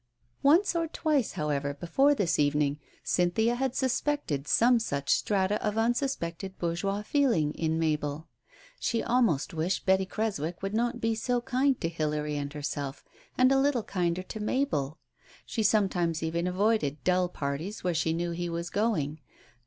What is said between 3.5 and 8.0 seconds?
had suspected some such strata of unsuspected bourgeois feeling in